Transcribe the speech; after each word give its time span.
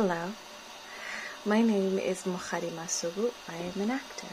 Hello, 0.00 0.30
my 1.44 1.60
name 1.60 1.98
is 1.98 2.22
Mukhari 2.22 2.70
Masugu. 2.70 3.32
I 3.48 3.56
am 3.56 3.80
an 3.80 3.90
actor. 3.90 4.28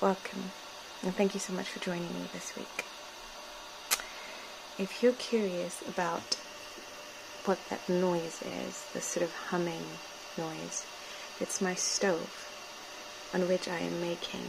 Welcome, 0.00 0.50
and 1.04 1.14
thank 1.14 1.34
you 1.34 1.38
so 1.38 1.52
much 1.52 1.68
for 1.68 1.78
joining 1.78 2.12
me 2.12 2.24
this 2.32 2.56
week. 2.56 2.84
If 4.80 5.00
you're 5.00 5.12
curious 5.12 5.80
about 5.86 6.38
what 7.44 7.60
that 7.68 7.88
noise 7.88 8.42
is, 8.42 8.84
the 8.94 9.00
sort 9.00 9.22
of 9.22 9.32
humming 9.50 9.84
noise, 10.36 10.84
it's 11.38 11.60
my 11.60 11.76
stove 11.76 12.50
on 13.32 13.46
which 13.46 13.68
I 13.68 13.78
am 13.78 14.00
making 14.00 14.48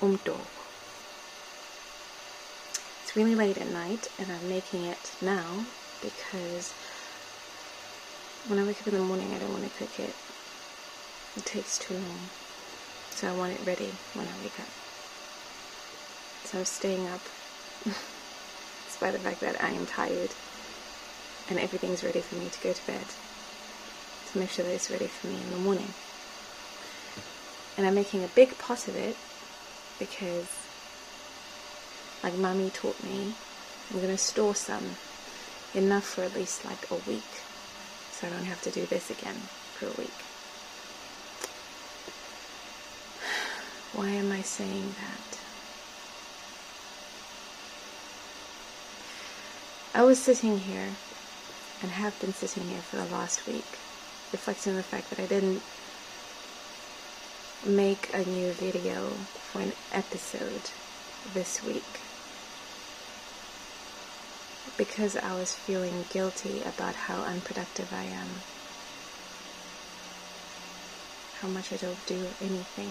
umto. 0.00 0.36
Really 3.16 3.34
late 3.34 3.56
at 3.56 3.72
night 3.72 4.08
and 4.18 4.30
I'm 4.30 4.46
making 4.46 4.84
it 4.84 5.16
now 5.22 5.64
because 6.02 6.74
when 8.46 8.58
I 8.58 8.64
wake 8.64 8.78
up 8.82 8.88
in 8.88 8.94
the 8.94 9.00
morning 9.00 9.32
I 9.32 9.38
don't 9.38 9.52
want 9.52 9.64
to 9.64 9.78
cook 9.78 9.98
it. 9.98 10.14
It 11.34 11.46
takes 11.46 11.78
too 11.78 11.94
long. 11.94 12.28
So 13.12 13.26
I 13.28 13.32
want 13.32 13.54
it 13.54 13.66
ready 13.66 13.90
when 14.12 14.26
I 14.26 14.42
wake 14.42 14.60
up. 14.60 14.68
So 16.44 16.58
I'm 16.58 16.64
staying 16.66 17.06
up 17.08 17.22
despite 18.86 19.14
the 19.14 19.18
fact 19.18 19.40
that 19.40 19.64
I 19.64 19.70
am 19.70 19.86
tired 19.86 20.30
and 21.48 21.58
everything's 21.58 22.04
ready 22.04 22.20
for 22.20 22.34
me 22.34 22.50
to 22.50 22.60
go 22.60 22.74
to 22.74 22.86
bed 22.86 23.06
to 24.30 24.38
make 24.38 24.50
sure 24.50 24.66
that 24.66 24.74
it's 24.74 24.90
ready 24.90 25.06
for 25.06 25.28
me 25.28 25.36
in 25.36 25.50
the 25.52 25.56
morning. 25.56 25.88
And 27.78 27.86
I'm 27.86 27.94
making 27.94 28.24
a 28.24 28.28
big 28.28 28.58
pot 28.58 28.88
of 28.88 28.96
it 28.96 29.16
because, 29.98 30.65
like 32.26 32.36
mommy 32.38 32.70
taught 32.70 33.00
me, 33.04 33.32
I'm 33.88 34.00
going 34.00 34.10
to 34.10 34.18
store 34.18 34.56
some 34.56 34.96
enough 35.74 36.02
for 36.02 36.24
at 36.24 36.34
least 36.34 36.64
like 36.64 36.90
a 36.90 36.96
week 37.08 37.22
so 38.10 38.26
I 38.26 38.30
don't 38.30 38.46
have 38.46 38.60
to 38.62 38.70
do 38.72 38.84
this 38.84 39.10
again 39.10 39.36
for 39.76 39.86
a 39.86 39.90
week. 39.90 40.10
Why 43.94 44.08
am 44.08 44.32
I 44.32 44.42
saying 44.42 44.92
that? 44.98 45.38
I 49.94 50.02
was 50.02 50.18
sitting 50.18 50.58
here 50.58 50.96
and 51.80 51.92
have 51.92 52.20
been 52.20 52.32
sitting 52.32 52.64
here 52.64 52.80
for 52.80 52.96
the 52.96 53.04
last 53.04 53.46
week, 53.46 53.78
reflecting 54.32 54.72
on 54.72 54.78
the 54.78 54.82
fact 54.82 55.10
that 55.10 55.20
I 55.20 55.26
didn't 55.26 55.62
make 57.64 58.12
a 58.12 58.28
new 58.28 58.50
video 58.50 59.10
for 59.10 59.60
an 59.60 59.70
episode 59.92 60.72
this 61.32 61.62
week 61.62 61.84
because 64.76 65.16
I 65.16 65.34
was 65.34 65.54
feeling 65.54 66.04
guilty 66.10 66.62
about 66.62 66.94
how 66.94 67.22
unproductive 67.22 67.92
I 67.92 68.04
am, 68.04 68.28
how 71.40 71.48
much 71.48 71.72
I 71.72 71.76
don't 71.76 72.04
do 72.06 72.26
anything. 72.40 72.90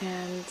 And 0.00 0.44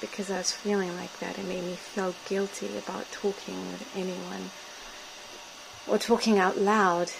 because 0.00 0.30
I 0.30 0.38
was 0.38 0.52
feeling 0.52 0.96
like 0.96 1.18
that, 1.20 1.38
it 1.38 1.46
made 1.46 1.64
me 1.64 1.74
feel 1.74 2.14
guilty 2.28 2.76
about 2.76 3.10
talking 3.12 3.72
with 3.72 3.88
anyone 3.96 4.50
or 5.86 5.98
talking 5.98 6.38
out 6.38 6.58
loud 6.58 7.10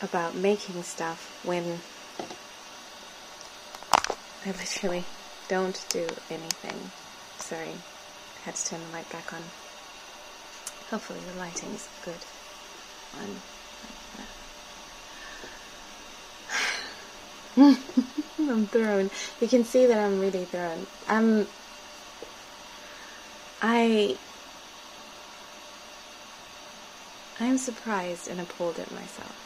about 0.00 0.34
making 0.34 0.82
stuff 0.82 1.40
when 1.44 1.80
I 4.44 4.50
literally 4.50 5.04
don't 5.48 5.84
do 5.88 6.06
anything. 6.30 6.90
Sorry, 7.38 7.74
had 8.44 8.54
to 8.54 8.64
turn 8.66 8.80
the 8.80 8.92
light 8.92 9.10
back 9.10 9.32
on. 9.32 9.42
Hopefully 10.90 11.20
the 11.32 11.38
lighting's 11.38 11.88
good 12.04 12.14
on. 13.20 13.36
I'm 17.56 18.66
thrown. 18.66 19.10
You 19.40 19.48
can 19.48 19.64
see 19.64 19.86
that 19.86 19.98
I'm 19.98 20.20
really 20.20 20.44
thrown. 20.46 20.86
I'm. 21.08 21.46
I. 23.60 24.16
I'm 27.38 27.58
surprised 27.58 28.28
and 28.28 28.40
appalled 28.40 28.78
at 28.78 28.90
myself. 28.92 29.38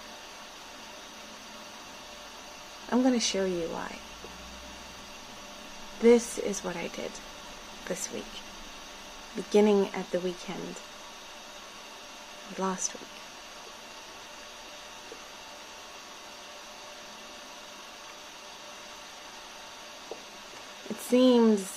I'm 2.92 3.02
going 3.02 3.14
to 3.14 3.20
show 3.20 3.44
you 3.44 3.66
why. 3.68 3.98
This 6.00 6.38
is 6.38 6.62
what 6.62 6.76
I 6.76 6.88
did 6.88 7.10
this 7.88 8.12
week, 8.12 8.24
beginning 9.34 9.88
at 9.94 10.10
the 10.10 10.20
weekend 10.20 10.76
last 12.58 12.92
week. 12.92 13.02
It 20.90 20.98
seems 21.00 21.75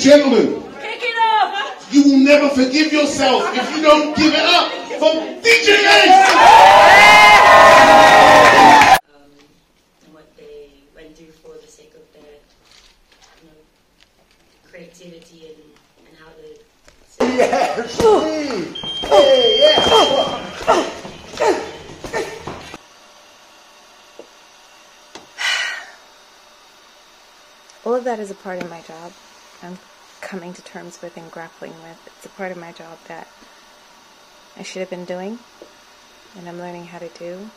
gentlemen, 0.00 0.62
kick 0.80 1.02
it 1.02 1.16
off. 1.16 1.88
you 1.92 2.02
will 2.04 2.18
never 2.18 2.48
forgive 2.48 2.90
yourself 2.90 3.44
if 3.54 3.76
you 3.76 3.82
don't 3.82 4.16
give 4.16 4.32
it 4.32 4.40
up 4.40 4.72
for 4.98 5.12
DJ 5.44 5.76
Ace. 5.76 6.30
Um, 9.14 9.30
and 10.04 10.14
what 10.14 10.36
they 10.38 10.70
went 10.96 11.14
through 11.16 11.26
for 11.26 11.52
the 11.60 11.68
sake 11.70 11.94
of 11.94 12.00
their 12.14 12.40
you 13.42 13.50
know, 13.50 14.70
creativity 14.70 15.48
and, 15.48 16.08
and 16.08 16.16
how 16.18 16.30
to. 16.32 17.36
Yes, 17.36 18.00
Hey, 19.10 19.60
yeah. 19.60 20.39
Of 28.00 28.04
that 28.06 28.18
is 28.18 28.30
a 28.30 28.34
part 28.34 28.62
of 28.62 28.70
my 28.70 28.80
job. 28.80 29.12
I'm 29.62 29.78
coming 30.22 30.54
to 30.54 30.62
terms 30.62 31.02
with 31.02 31.18
and 31.18 31.30
grappling 31.30 31.74
with. 31.82 31.98
It's 32.06 32.24
a 32.24 32.30
part 32.30 32.50
of 32.50 32.56
my 32.56 32.72
job 32.72 32.98
that 33.08 33.28
I 34.56 34.62
should 34.62 34.80
have 34.80 34.88
been 34.88 35.04
doing 35.04 35.38
and 36.34 36.48
I'm 36.48 36.56
learning 36.58 36.86
how 36.86 36.98
to 36.98 37.08
do. 37.08 37.50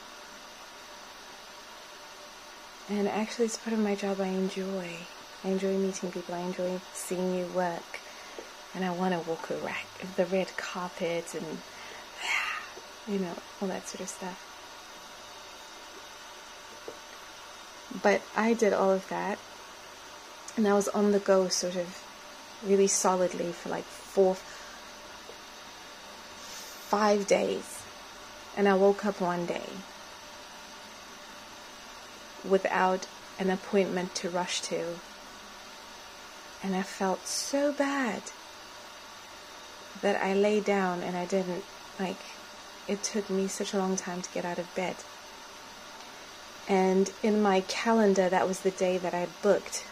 And 2.89 3.07
actually, 3.07 3.45
it's 3.45 3.55
part 3.55 3.71
of 3.71 3.79
my 3.79 3.95
job 3.95 4.19
I 4.19 4.27
enjoy. 4.27 4.97
I 5.45 5.47
enjoy 5.47 5.77
meeting 5.77 6.11
people, 6.11 6.35
I 6.35 6.39
enjoy 6.39 6.81
seeing 6.93 7.35
you 7.35 7.45
work, 7.47 8.01
and 8.75 8.83
I 8.83 8.91
want 8.91 9.13
to 9.13 9.29
walk 9.29 9.47
the 9.47 10.25
red 10.25 10.57
carpet 10.57 11.33
and, 11.33 11.57
you 13.07 13.19
know, 13.19 13.33
all 13.61 13.69
that 13.69 13.87
sort 13.87 14.01
of 14.01 14.09
stuff. 14.09 14.49
But 18.01 18.21
I 18.35 18.53
did 18.53 18.73
all 18.73 18.91
of 18.91 19.07
that 19.07 19.39
and 20.55 20.67
I 20.67 20.73
was 20.73 20.87
on 20.89 21.11
the 21.11 21.19
go 21.19 21.47
sort 21.47 21.75
of 21.75 22.03
really 22.63 22.87
solidly 22.87 23.51
for 23.51 23.69
like 23.69 23.85
four, 23.85 24.35
five 26.35 27.25
days. 27.27 27.81
And 28.55 28.67
I 28.67 28.75
woke 28.75 29.03
up 29.05 29.19
one 29.19 29.47
day 29.47 29.67
without 32.47 33.07
an 33.39 33.49
appointment 33.49 34.13
to 34.15 34.29
rush 34.29 34.61
to. 34.61 34.99
And 36.61 36.75
I 36.75 36.83
felt 36.83 37.25
so 37.25 37.71
bad 37.73 38.21
that 40.01 40.21
I 40.21 40.33
lay 40.33 40.59
down 40.59 41.01
and 41.01 41.17
I 41.17 41.25
didn't, 41.25 41.63
like, 41.99 42.19
it 42.87 43.01
took 43.01 43.29
me 43.29 43.47
such 43.47 43.73
a 43.73 43.77
long 43.77 43.95
time 43.95 44.21
to 44.21 44.31
get 44.31 44.45
out 44.45 44.59
of 44.59 44.73
bed. 44.75 44.97
And 46.67 47.11
in 47.23 47.41
my 47.41 47.61
calendar, 47.61 48.29
that 48.29 48.47
was 48.47 48.59
the 48.59 48.71
day 48.71 48.97
that 48.99 49.13
I 49.13 49.27
booked 49.41 49.85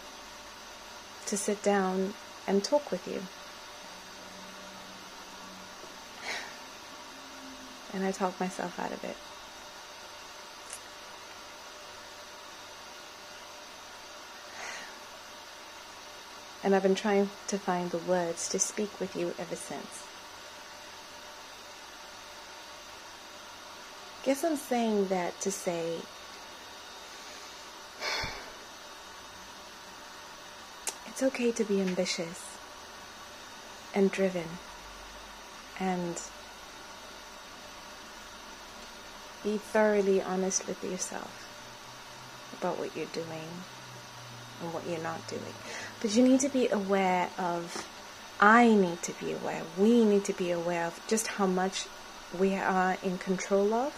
to 1.32 1.38
sit 1.38 1.64
down 1.64 2.14
and 2.46 2.62
talk 2.62 2.92
with 2.92 3.08
you. 3.08 3.22
And 7.94 8.06
I 8.06 8.12
talked 8.12 8.38
myself 8.38 8.78
out 8.78 8.92
of 8.92 9.02
it. 9.06 9.16
And 16.66 16.76
I've 16.76 16.84
been 16.84 16.96
trying 16.96 17.30
to 17.48 17.58
find 17.58 17.90
the 17.92 17.98
words 18.00 18.50
to 18.50 18.60
speak 18.60 19.00
with 19.00 19.16
you 19.16 19.34
ever 19.40 19.56
since. 19.56 20.04
Guess 24.24 24.44
I'm 24.44 24.58
saying 24.58 25.08
that 25.08 25.40
to 25.40 25.50
say 25.50 26.00
it's 31.22 31.36
okay 31.36 31.52
to 31.52 31.64
be 31.64 31.80
ambitious 31.80 32.58
and 33.94 34.12
driven 34.12 34.48
and 35.80 36.20
be 39.44 39.58
thoroughly 39.58 40.20
honest 40.20 40.68
with 40.68 40.84
yourself 40.84 41.48
about 42.58 42.80
what 42.80 42.98
you're 42.98 43.06
doing 43.14 43.50
and 44.62 44.74
what 44.74 44.84
you're 44.90 45.04
not 45.04 45.28
doing. 45.28 45.54
But 46.02 46.16
you 46.16 46.24
need 46.24 46.40
to 46.40 46.50
be 46.50 46.70
aware 46.70 47.30
of, 47.38 47.86
I 48.40 48.74
need 48.74 49.04
to 49.04 49.12
be 49.24 49.32
aware, 49.32 49.62
we 49.78 50.04
need 50.04 50.26
to 50.26 50.34
be 50.34 50.50
aware 50.50 50.88
of 50.88 51.00
just 51.08 51.28
how 51.28 51.46
much 51.46 51.86
we 52.36 52.56
are 52.56 52.98
in 53.04 53.20
control 53.20 53.76
of 53.76 53.94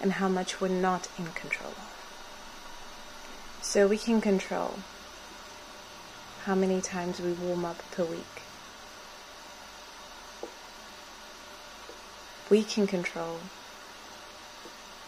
and 0.00 0.14
how 0.14 0.28
much 0.28 0.58
we're 0.58 0.68
not 0.68 1.06
in 1.18 1.26
control 1.26 1.72
of. 1.72 3.58
So 3.60 3.86
we 3.86 3.98
can 3.98 4.22
control 4.22 4.78
how 6.44 6.54
many 6.54 6.80
times 6.80 7.20
we 7.20 7.32
warm 7.32 7.64
up 7.64 7.78
per 7.90 8.04
week. 8.04 8.42
We 12.50 12.62
can 12.62 12.86
control 12.86 13.40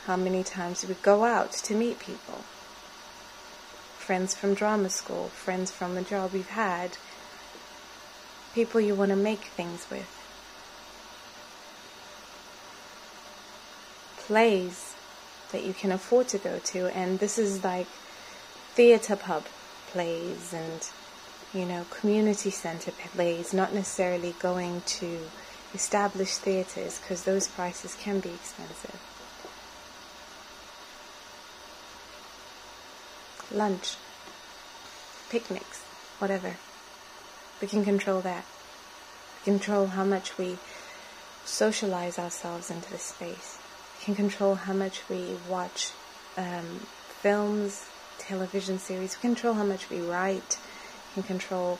how 0.06 0.16
many 0.16 0.42
times 0.42 0.86
we 0.86 0.94
go 0.94 1.24
out 1.24 1.52
to 1.52 1.74
meet 1.74 1.98
people. 1.98 2.44
Friends 3.98 4.34
from 4.34 4.54
drama 4.54 4.88
school, 4.88 5.28
friends 5.28 5.70
from 5.70 5.98
a 5.98 6.02
job 6.02 6.32
you've 6.32 6.48
had, 6.48 6.96
people 8.54 8.80
you 8.80 8.94
want 8.94 9.10
to 9.10 9.16
make 9.16 9.44
things 9.44 9.86
with. 9.90 10.10
Plays 14.16 14.94
that 15.52 15.64
you 15.64 15.74
can 15.74 15.92
afford 15.92 16.28
to 16.28 16.38
go 16.38 16.60
to, 16.64 16.86
and 16.96 17.18
this 17.18 17.38
is 17.38 17.62
like 17.62 17.88
theatre 18.74 19.16
pub 19.16 19.44
plays 19.88 20.52
and 20.52 20.88
you 21.56 21.64
know 21.64 21.86
community 21.90 22.50
center 22.50 22.92
plays, 22.92 23.54
not 23.54 23.72
necessarily 23.72 24.34
going 24.38 24.82
to 25.00 25.18
established 25.74 26.38
theaters 26.40 27.00
because 27.00 27.24
those 27.24 27.48
prices 27.48 27.94
can 27.94 28.20
be 28.20 28.30
expensive. 28.30 29.00
lunch, 33.50 33.96
picnics, 35.30 35.82
whatever. 36.18 36.56
We 37.60 37.68
can 37.68 37.84
control 37.84 38.20
that. 38.20 38.44
We 39.40 39.52
control 39.52 39.88
how 39.88 40.04
much 40.04 40.36
we 40.38 40.58
socialize 41.44 42.18
ourselves 42.18 42.70
into 42.70 42.90
the 42.90 42.98
space. 42.98 43.58
We 43.98 44.04
can 44.04 44.14
control 44.14 44.56
how 44.56 44.72
much 44.72 45.08
we 45.08 45.36
watch 45.48 45.90
um, 46.36 46.80
films, 47.22 47.86
television 48.18 48.78
series. 48.78 49.16
We 49.16 49.20
can 49.20 49.34
control 49.34 49.54
how 49.54 49.64
much 49.64 49.88
we 49.88 50.00
write. 50.00 50.58
Can 51.16 51.22
control. 51.22 51.78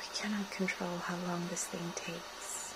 We 0.00 0.18
cannot 0.18 0.50
control 0.50 0.98
how 1.04 1.14
long 1.28 1.46
this 1.50 1.66
thing 1.66 1.92
takes. 1.94 2.74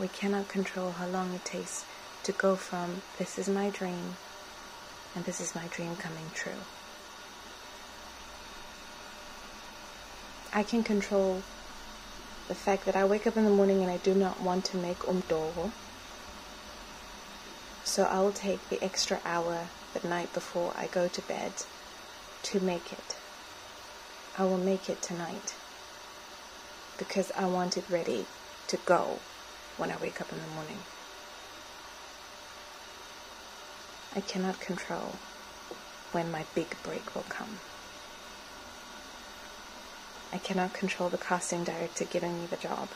We 0.00 0.08
cannot 0.08 0.48
control 0.48 0.90
how 0.90 1.06
long 1.06 1.32
it 1.32 1.44
takes 1.44 1.84
to 2.24 2.32
go 2.32 2.56
from 2.56 3.02
this 3.20 3.38
is 3.38 3.48
my 3.48 3.70
dream 3.70 4.16
and 5.14 5.24
this 5.24 5.40
is 5.40 5.54
my 5.54 5.68
dream 5.68 5.94
coming 5.94 6.28
true. 6.34 6.64
I 10.52 10.64
can 10.64 10.82
control 10.82 11.42
the 12.48 12.56
fact 12.56 12.84
that 12.86 12.96
I 12.96 13.04
wake 13.04 13.28
up 13.28 13.36
in 13.36 13.44
the 13.44 13.50
morning 13.50 13.82
and 13.82 13.92
I 13.92 13.98
do 13.98 14.12
not 14.12 14.40
want 14.40 14.64
to 14.64 14.76
make 14.76 14.98
umdogo. 15.06 15.70
So 17.84 18.02
I 18.02 18.18
will 18.18 18.32
take 18.32 18.68
the 18.70 18.82
extra 18.82 19.20
hour 19.24 19.68
the 19.94 20.08
night 20.08 20.32
before 20.32 20.74
I 20.76 20.88
go 20.88 21.06
to 21.06 21.22
bed 21.22 21.52
to 22.46 22.60
make 22.60 22.92
it. 22.92 23.16
I 24.38 24.44
will 24.44 24.58
make 24.58 24.88
it 24.88 25.02
tonight 25.02 25.56
because 26.96 27.32
I 27.36 27.46
want 27.46 27.76
it 27.76 27.84
ready 27.90 28.24
to 28.68 28.76
go 28.76 29.18
when 29.76 29.90
I 29.90 29.96
wake 29.96 30.20
up 30.20 30.30
in 30.32 30.38
the 30.38 30.54
morning. 30.54 30.78
I 34.14 34.20
cannot 34.20 34.60
control 34.60 35.16
when 36.12 36.30
my 36.30 36.44
big 36.54 36.68
break 36.84 37.16
will 37.16 37.26
come. 37.28 37.58
I 40.32 40.38
cannot 40.38 40.72
control 40.72 41.08
the 41.08 41.18
casting 41.18 41.64
director 41.64 42.04
giving 42.04 42.40
me 42.40 42.46
the 42.46 42.56
job. 42.56 42.88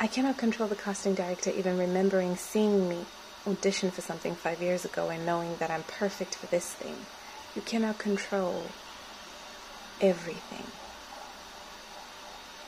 I 0.00 0.06
cannot 0.06 0.38
control 0.38 0.68
the 0.68 0.76
casting 0.76 1.14
director 1.14 1.50
even 1.50 1.76
remembering 1.76 2.36
seeing 2.36 2.88
me 2.88 3.04
audition 3.46 3.90
for 3.90 4.00
something 4.00 4.34
five 4.34 4.60
years 4.60 4.84
ago 4.84 5.08
and 5.08 5.24
knowing 5.24 5.56
that 5.56 5.70
I'm 5.70 5.84
perfect 5.84 6.34
for 6.34 6.46
this 6.46 6.72
thing. 6.72 7.06
You 7.54 7.62
cannot 7.62 7.98
control 7.98 8.64
everything. 10.00 10.66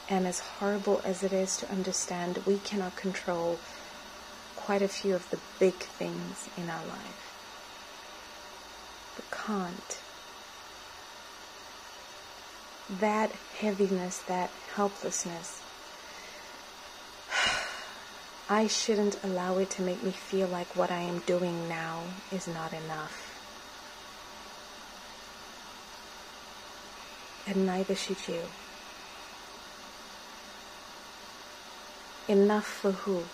And 0.09 0.27
as 0.27 0.39
horrible 0.39 1.03
as 1.05 1.23
it 1.23 1.33
is 1.33 1.57
to 1.59 1.71
understand, 1.71 2.39
we 2.47 2.59
cannot 2.59 2.97
control 2.97 3.59
quite 4.57 4.81
a 4.81 4.89
few 4.89 5.15
of 5.15 5.29
the 5.31 5.39
big 5.59 5.75
things 5.75 6.49
in 6.57 6.71
our 6.71 6.87
life. 6.87 7.35
But 9.17 9.31
can't. 9.31 10.01
That 13.01 13.33
heaviness, 13.59 14.19
that 14.29 14.51
helplessness, 14.75 15.61
I 18.51 18.67
shouldn't 18.67 19.23
allow 19.23 19.59
it 19.59 19.71
to 19.71 19.83
make 19.83 20.03
me 20.03 20.11
feel 20.11 20.49
like 20.49 20.75
what 20.75 20.91
I 20.91 21.01
am 21.01 21.19
doing 21.21 21.69
now 21.69 22.03
is 22.33 22.49
not 22.49 22.73
enough. 22.73 23.25
And 27.47 27.67
neither 27.67 27.95
should 27.95 28.27
you. 28.27 28.43
Enough 32.29 32.67
for 32.67 32.93
who? 32.93 33.25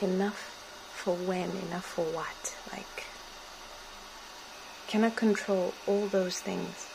enough 0.00 0.38
for 0.94 1.14
when, 1.14 1.50
enough 1.50 1.84
for 1.84 2.04
what. 2.04 2.56
Like, 2.72 3.04
cannot 4.88 5.16
control 5.16 5.72
all 5.86 6.06
those 6.06 6.40
things. 6.40 6.88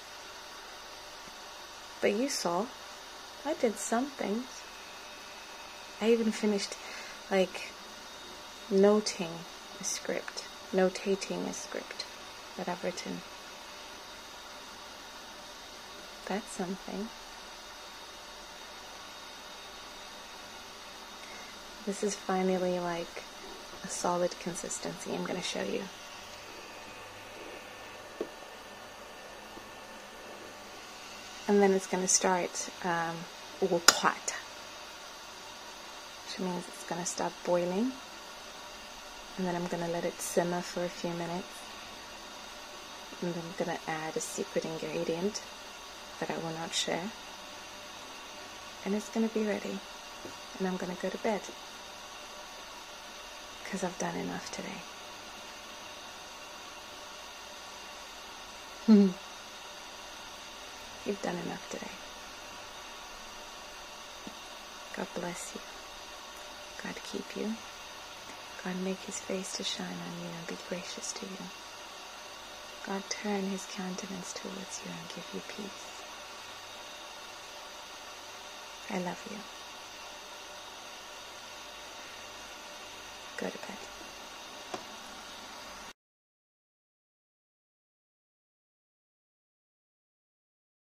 But 2.00 2.14
you 2.14 2.30
saw, 2.30 2.66
I 3.46 3.54
did 3.56 3.78
some 3.78 4.06
things. 4.06 4.61
I 6.02 6.12
even 6.12 6.32
finished, 6.32 6.76
like, 7.30 7.70
noting 8.72 9.30
a 9.80 9.84
script, 9.84 10.46
notating 10.74 11.48
a 11.48 11.54
script 11.54 12.06
that 12.58 12.68
I've 12.68 12.84
written. 12.84 13.22
That's 16.26 16.50
something. 16.50 17.08
This 21.86 22.04
is 22.04 22.16
finally 22.16 22.80
like 22.80 23.24
a 23.84 23.88
solid 23.88 24.40
consistency 24.40 25.14
I'm 25.14 25.24
going 25.24 25.40
to 25.40 25.46
show 25.46 25.64
you. 25.64 25.84
And 31.48 31.62
then 31.62 31.74
it's 31.74 31.88
going 31.88 32.04
to 32.04 32.08
start 32.08 32.70
um, 32.84 33.18
which 36.32 36.40
means 36.40 36.66
it's 36.68 36.84
going 36.86 37.02
to 37.02 37.08
start 37.08 37.34
boiling. 37.46 37.92
And 39.38 39.48
then 39.48 39.56
I'm 39.56 39.68
going 39.68 39.84
to 39.84 39.90
let 39.92 40.06
it 40.06 40.20
simmer 40.20 40.62
for 40.62 40.84
a 40.86 40.90
few 40.90 41.10
minutes. 41.12 41.48
And 43.22 43.34
then 43.34 43.44
I'm 43.44 43.66
going 43.66 43.78
to 43.78 43.92
add 43.92 44.16
a 44.16 44.22
secret 44.22 44.66
ingredient 44.66 45.42
that 46.20 46.32
I 46.32 46.38
will 46.38 46.54
not 46.54 46.74
share. 46.74 47.12
And 48.86 48.96
it's 48.96 49.10
going 49.10 49.28
to 49.28 49.34
be 49.34 49.46
ready. 49.46 49.80
And 50.60 50.68
I'm 50.68 50.78
going 50.78 50.96
to 50.96 51.02
go 51.02 51.10
to 51.10 51.18
bed 51.18 51.42
because 53.64 53.84
I've 53.84 53.98
done 54.00 54.16
enough 54.16 54.52
today. 54.52 54.82
You've 61.06 61.22
done 61.22 61.36
enough 61.46 61.70
today. 61.70 61.92
God 64.96 65.08
bless 65.16 65.56
you. 65.56 65.81
God 66.84 66.96
keep 67.04 67.36
you. 67.36 67.56
God 68.64 68.78
make 68.78 69.04
his 69.04 69.20
face 69.20 69.54
to 69.54 69.64
shine 69.64 69.98
on 70.08 70.18
you 70.24 70.30
and 70.38 70.48
be 70.48 70.58
gracious 70.68 71.12
to 71.14 71.26
you. 71.26 71.38
God 72.84 73.04
turn 73.10 73.48
his 73.48 73.66
countenance 73.66 74.34
towards 74.34 74.82
you 74.84 74.92
and 74.92 75.08
give 75.10 75.34
you 75.34 75.42
peace. 75.48 76.02
I 78.90 79.00
love 79.00 79.22
you. 79.30 79.40
Go 83.38 83.50
to 83.50 83.58
bed. 83.60 83.91